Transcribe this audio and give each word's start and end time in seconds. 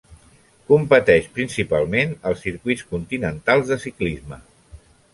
Competeix 0.71 1.27
principalment 1.35 2.17
als 2.31 2.43
circuits 2.49 2.89
continentals 2.97 3.75
de 3.75 3.83
ciclisme. 3.89 4.45